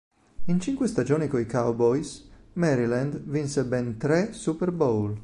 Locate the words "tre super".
3.97-4.71